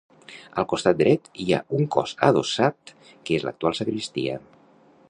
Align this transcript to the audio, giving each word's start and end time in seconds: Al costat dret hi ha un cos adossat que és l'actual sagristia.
Al 0.61 0.65
costat 0.71 0.97
dret 1.01 1.29
hi 1.43 1.47
ha 1.51 1.59
un 1.81 1.85
cos 1.97 2.15
adossat 2.29 2.95
que 3.11 3.39
és 3.39 3.47
l'actual 3.51 3.79
sagristia. 3.83 4.43